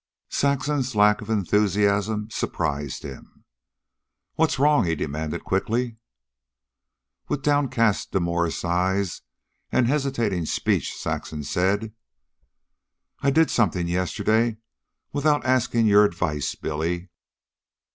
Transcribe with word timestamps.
Saxon's 0.31 0.95
lack 0.95 1.21
of 1.21 1.29
enthusiasm 1.29 2.27
surprised 2.31 3.03
him. 3.03 3.43
"What's 4.33 4.57
wrong?" 4.57 4.85
he 4.85 4.95
demanded 4.95 5.43
quickly. 5.43 5.97
With 7.27 7.43
downcast 7.43 8.11
demurest 8.11 8.65
eyes 8.65 9.21
and 9.71 9.85
hesitating 9.87 10.47
speech, 10.47 10.95
Saxon 10.97 11.43
said: 11.43 11.93
"I 13.19 13.29
did 13.29 13.51
something 13.51 13.87
yesterday 13.87 14.57
without 15.13 15.45
asking 15.45 15.85
your 15.85 16.03
advice, 16.03 16.55
Billy." 16.55 17.11